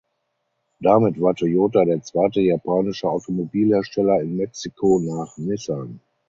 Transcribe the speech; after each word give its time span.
Damit 0.79 1.21
war 1.21 1.35
Toyota 1.35 1.85
der 1.85 2.01
zweite 2.01 2.41
japanische 2.41 3.07
Automobilhersteller 3.07 4.19
in 4.23 4.35
Mexiko 4.35 4.99
nach 4.99 5.37
Nissan. 5.37 5.99